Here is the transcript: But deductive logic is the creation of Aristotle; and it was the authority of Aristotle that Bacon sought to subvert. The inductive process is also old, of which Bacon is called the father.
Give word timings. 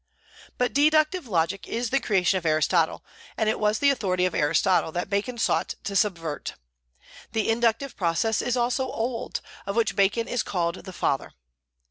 But 0.57 0.73
deductive 0.73 1.27
logic 1.27 1.67
is 1.67 1.91
the 1.91 1.99
creation 1.99 2.39
of 2.39 2.45
Aristotle; 2.47 3.05
and 3.37 3.47
it 3.47 3.59
was 3.59 3.77
the 3.77 3.91
authority 3.91 4.25
of 4.25 4.33
Aristotle 4.33 4.91
that 4.93 5.11
Bacon 5.11 5.37
sought 5.37 5.75
to 5.83 5.95
subvert. 5.95 6.55
The 7.33 7.47
inductive 7.47 7.95
process 7.95 8.41
is 8.41 8.57
also 8.57 8.89
old, 8.91 9.41
of 9.67 9.75
which 9.75 9.95
Bacon 9.95 10.27
is 10.27 10.41
called 10.41 10.85
the 10.85 10.93
father. 10.93 11.33